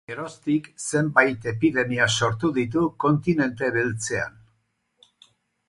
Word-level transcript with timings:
Geroztik, 0.09 0.69
zenbait 0.85 1.45
epidemia 1.51 2.07
sortu 2.21 2.51
ditu 2.57 2.87
kontinente 3.05 3.73
beltzean. 3.79 4.43